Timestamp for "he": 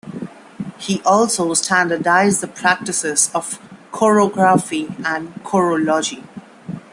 0.79-0.99